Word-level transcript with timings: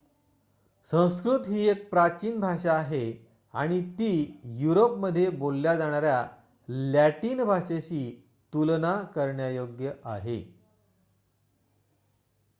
संस्कृत 0.91 1.43
ही 1.47 1.67
एक 1.69 1.89
प्राचीन 1.89 2.39
भाषा 2.39 2.73
आहे 2.73 3.03
आणि 3.53 3.81
ती 3.99 4.09
युरोपमध्ये 4.59 5.29
बोलल्या 5.29 5.75
जाणार्‍या 5.75 6.25
लॅटिन 6.69 7.43
भाषेशी 7.43 8.03
तुलना 8.53 8.95
करण्यायोग्य 9.15 9.91
आहे 10.05 10.39